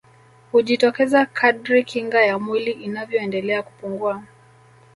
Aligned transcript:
Hujitokeza 0.51 1.25
kadri 1.25 1.83
kinga 1.83 2.21
ya 2.25 2.39
mwili 2.39 2.71
inavyoendelea 2.71 3.63
kupungua 3.63 4.23